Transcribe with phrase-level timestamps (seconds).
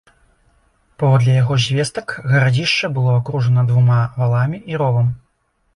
[1.03, 5.07] Паводле яго звестак, гарадзішча было акружана двума валамі і ровам.